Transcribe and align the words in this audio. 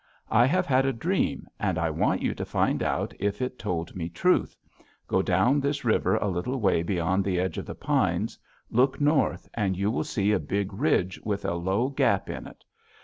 I 0.31 0.47
have 0.47 0.65
had 0.65 0.87
a 0.87 0.93
dream, 0.93 1.47
and 1.59 1.77
I 1.77 1.91
want 1.91 2.23
you 2.23 2.33
to 2.33 2.43
find 2.43 2.81
out 2.81 3.13
if 3.19 3.39
it 3.39 3.59
told 3.59 3.95
me 3.95 4.09
truth: 4.09 4.57
Go 5.07 5.21
down 5.21 5.59
this 5.59 5.85
river 5.85 6.15
a 6.15 6.27
little 6.27 6.59
way 6.59 6.81
beyond 6.81 7.23
the 7.23 7.39
edge 7.39 7.59
of 7.59 7.67
the 7.67 7.75
pines, 7.75 8.39
look 8.71 8.99
north, 8.99 9.47
and 9.53 9.77
you 9.77 9.91
will 9.91 10.03
see 10.03 10.31
a 10.31 10.39
big 10.39 10.73
ridge 10.73 11.19
with 11.23 11.45
a 11.45 11.53
low 11.53 11.89
gap 11.89 12.31
in 12.31 12.47
it. 12.47 12.65